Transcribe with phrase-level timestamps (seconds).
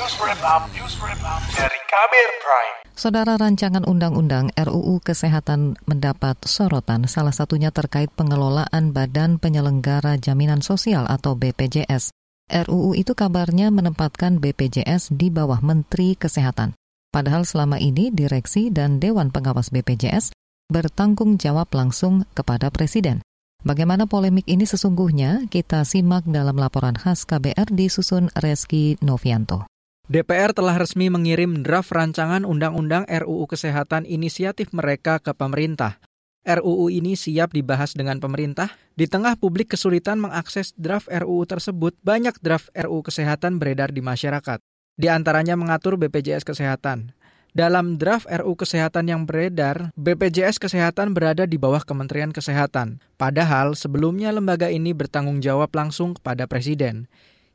[0.00, 2.76] News Wrap Up, News Wrap Up dari Kabir Prime.
[2.96, 11.04] Saudara rancangan undang-undang RUU Kesehatan mendapat sorotan salah satunya terkait pengelolaan Badan Penyelenggara Jaminan Sosial
[11.04, 12.16] atau BPJS.
[12.48, 16.72] RUU itu kabarnya menempatkan BPJS di bawah Menteri Kesehatan.
[17.12, 20.32] Padahal selama ini direksi dan Dewan Pengawas BPJS
[20.72, 23.20] bertanggung jawab langsung kepada Presiden.
[23.60, 25.44] Bagaimana polemik ini sesungguhnya?
[25.52, 29.69] Kita simak dalam laporan khas KBR disusun Reski Novianto.
[30.10, 36.02] DPR telah resmi mengirim draft rancangan Undang-Undang RUU Kesehatan inisiatif mereka ke pemerintah.
[36.42, 38.74] RUU ini siap dibahas dengan pemerintah.
[38.98, 44.58] Di tengah publik kesulitan mengakses draft RUU tersebut, banyak draft RUU Kesehatan beredar di masyarakat.
[44.98, 47.14] Di antaranya mengatur BPJS Kesehatan.
[47.54, 52.98] Dalam draft RU Kesehatan yang beredar, BPJS Kesehatan berada di bawah Kementerian Kesehatan.
[53.14, 57.06] Padahal sebelumnya lembaga ini bertanggung jawab langsung kepada Presiden.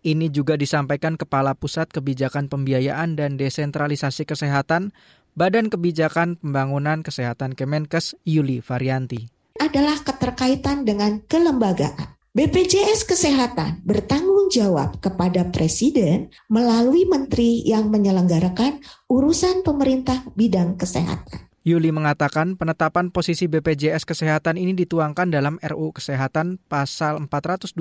[0.00, 4.96] Ini juga disampaikan Kepala Pusat Kebijakan Pembiayaan dan Desentralisasi Kesehatan,
[5.36, 9.28] Badan Kebijakan Pembangunan Kesehatan Kemenkes, Yuli Varianti.
[9.60, 12.16] Adalah keterkaitan dengan kelembagaan.
[12.32, 21.49] BPJS Kesehatan bertanggung jawab kepada Presiden melalui menteri yang menyelenggarakan urusan pemerintah bidang kesehatan.
[21.70, 27.78] Yuli mengatakan penetapan posisi BPJS Kesehatan ini dituangkan dalam RU Kesehatan pasal 425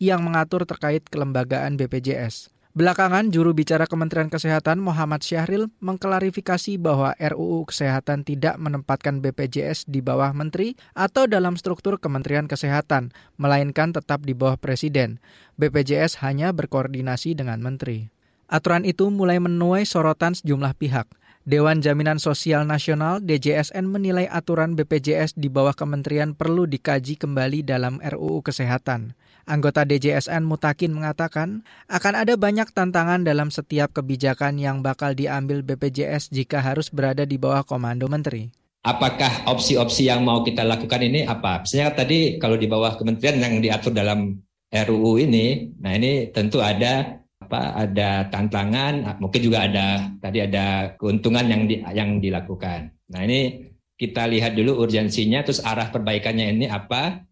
[0.00, 2.48] yang mengatur terkait kelembagaan BPJS.
[2.72, 10.00] Belakangan, juru bicara Kementerian Kesehatan Muhammad Syahril mengklarifikasi bahwa RUU Kesehatan tidak menempatkan BPJS di
[10.00, 15.20] bawah menteri atau dalam struktur Kementerian Kesehatan, melainkan tetap di bawah presiden.
[15.60, 18.08] BPJS hanya berkoordinasi dengan menteri.
[18.48, 21.08] Aturan itu mulai menuai sorotan sejumlah pihak.
[21.46, 28.02] Dewan Jaminan Sosial Nasional DJSN menilai aturan BPJS di bawah kementerian perlu dikaji kembali dalam
[28.02, 29.14] RUU Kesehatan.
[29.46, 36.34] Anggota DJSN Mutakin mengatakan, akan ada banyak tantangan dalam setiap kebijakan yang bakal diambil BPJS
[36.34, 38.50] jika harus berada di bawah komando menteri.
[38.82, 41.62] Apakah opsi-opsi yang mau kita lakukan ini apa?
[41.62, 44.34] Misalnya tadi kalau di bawah kementerian yang diatur dalam
[44.74, 51.46] RUU ini, nah ini tentu ada apa ada tantangan, mungkin juga ada tadi ada keuntungan
[51.46, 52.90] yang di, yang dilakukan.
[53.14, 57.24] Nah ini kita lihat dulu urgensinya, terus arah perbaikannya ini apa,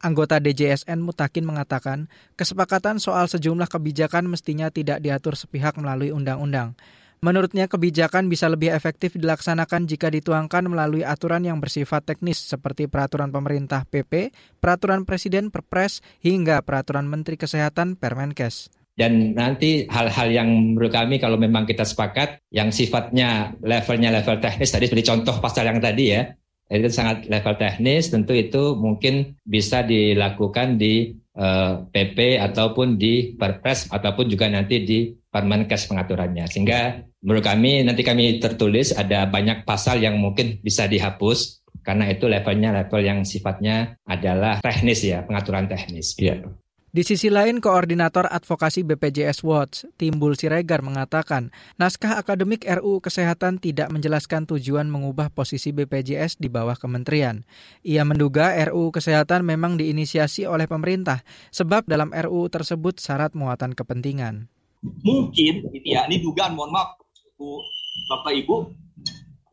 [0.00, 6.72] Anggota DJSN Mutakin mengatakan, kesepakatan soal sejumlah kebijakan mestinya tidak diatur sepihak melalui undang-undang.
[7.20, 13.28] Menurutnya kebijakan bisa lebih efektif dilaksanakan jika dituangkan melalui aturan yang bersifat teknis seperti peraturan
[13.28, 18.72] pemerintah PP, peraturan presiden Perpres, hingga peraturan Menteri Kesehatan Permenkes.
[19.00, 24.68] Dan nanti hal-hal yang menurut kami kalau memang kita sepakat yang sifatnya levelnya level teknis
[24.68, 26.36] tadi seperti contoh pasal yang tadi ya
[26.70, 33.34] itu sangat level teknis, tentu itu mungkin bisa dilakukan di uh, eh, PP ataupun di
[33.34, 36.46] Perpres ataupun juga nanti di Permenkes pengaturannya.
[36.46, 42.30] Sehingga menurut kami nanti kami tertulis ada banyak pasal yang mungkin bisa dihapus karena itu
[42.30, 46.14] levelnya level yang sifatnya adalah teknis ya, pengaturan teknis.
[46.22, 46.46] Iya.
[46.90, 53.94] Di sisi lain, Koordinator Advokasi BPJS Watch, Timbul Siregar mengatakan, naskah akademik RUU Kesehatan tidak
[53.94, 57.46] menjelaskan tujuan mengubah posisi BPJS di bawah kementerian.
[57.86, 61.22] Ia menduga RUU Kesehatan memang diinisiasi oleh pemerintah,
[61.54, 64.50] sebab dalam RUU tersebut syarat muatan kepentingan.
[64.82, 66.98] Mungkin, ini ya, ini dugaan, mohon maaf,
[67.38, 67.62] Bu,
[68.10, 68.66] Bapak Ibu,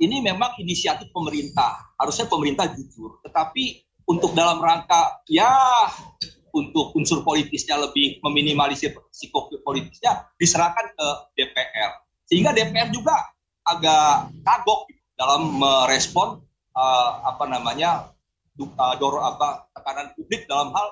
[0.01, 1.93] ini memang inisiatif pemerintah.
[2.01, 5.53] Harusnya pemerintah jujur, tetapi untuk dalam rangka, ya
[6.53, 11.91] untuk unsur politisnya lebih meminimalisir risiko politisnya diserahkan ke DPR.
[12.29, 13.15] Sehingga DPR juga
[13.67, 14.87] agak kagok
[15.17, 16.39] dalam merespon
[16.77, 18.13] uh, apa namanya
[18.61, 20.87] uh, dorong apa tekanan publik dalam hal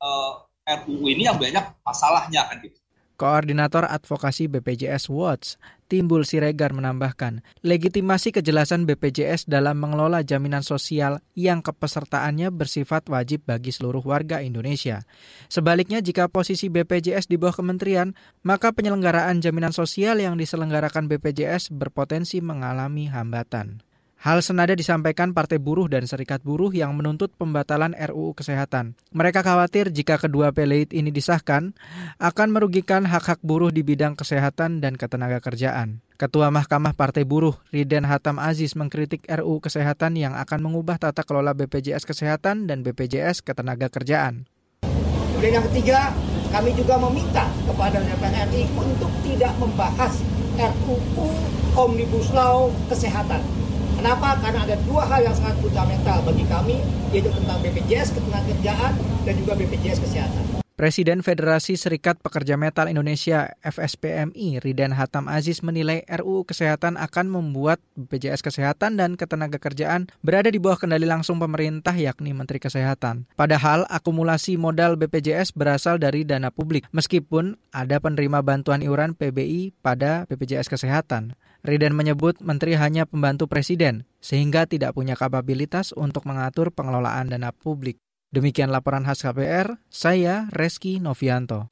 [0.00, 0.32] uh,
[0.64, 2.79] eh, RUU ini yang banyak masalahnya kan gitu.
[3.20, 5.60] Koordinator Advokasi BPJS Watch,
[5.92, 13.76] Timbul Siregar menambahkan, legitimasi kejelasan BPJS dalam mengelola jaminan sosial yang kepesertaannya bersifat wajib bagi
[13.76, 15.04] seluruh warga Indonesia.
[15.52, 22.40] Sebaliknya, jika posisi BPJS di bawah kementerian, maka penyelenggaraan jaminan sosial yang diselenggarakan BPJS berpotensi
[22.40, 23.84] mengalami hambatan.
[24.20, 28.92] Hal senada disampaikan Partai Buruh dan Serikat Buruh yang menuntut pembatalan RUU Kesehatan.
[29.16, 31.72] Mereka khawatir jika kedua peleit ini disahkan,
[32.20, 36.04] akan merugikan hak-hak buruh di bidang kesehatan dan ketenaga kerjaan.
[36.20, 41.56] Ketua Mahkamah Partai Buruh, Riden Hatam Aziz mengkritik RUU Kesehatan yang akan mengubah tata kelola
[41.56, 44.44] BPJS Kesehatan dan BPJS Ketenaga Kerjaan.
[44.84, 46.12] Kemudian yang ketiga,
[46.52, 50.12] kami juga meminta kepada DPR RI untuk tidak membahas
[50.60, 51.24] RUU
[51.72, 53.69] Omnibus Law Kesehatan
[54.00, 54.32] Kenapa?
[54.40, 56.80] Karena ada dua hal yang sangat fundamental bagi kami,
[57.12, 58.96] yaitu tentang BPJS ketenagakerjaan
[59.28, 60.64] dan juga BPJS kesehatan.
[60.80, 67.84] Presiden Federasi Serikat Pekerja Metal Indonesia FSPMI Riden Hatam Aziz menilai RUU Kesehatan akan membuat
[68.00, 73.28] BPJS Kesehatan dan Ketenagakerjaan berada di bawah kendali langsung pemerintah yakni Menteri Kesehatan.
[73.36, 80.24] Padahal akumulasi modal BPJS berasal dari dana publik meskipun ada penerima bantuan iuran PBI pada
[80.32, 81.36] BPJS Kesehatan.
[81.60, 88.00] Riden menyebut menteri hanya pembantu presiden sehingga tidak punya kapabilitas untuk mengatur pengelolaan dana publik.
[88.30, 91.66] Demikian laporan khas KPR, saya Reski Novianto.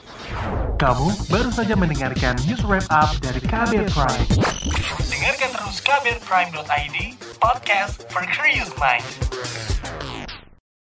[0.75, 4.27] Kamu baru saja mendengarkan news wrap up dari Kabel Prime.
[5.07, 6.97] Dengarkan terus kabelprime.id,
[7.39, 9.07] podcast for curious mind.